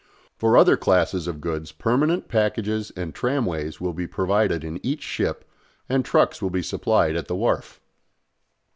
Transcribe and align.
For 0.35 0.57
other 0.57 0.77
classes 0.77 1.27
of 1.27 1.39
goods 1.39 1.71
permanent 1.71 2.27
packages 2.27 2.91
and 2.95 3.13
tramways 3.13 3.79
will 3.79 3.93
be 3.93 4.07
provided 4.07 4.63
in 4.63 4.83
each 4.83 5.03
ship, 5.03 5.45
and 5.87 6.03
trucks 6.03 6.41
will 6.41 6.49
be 6.49 6.63
supplied 6.63 7.15
at 7.15 7.27
the 7.27 7.35
wharf. 7.35 7.79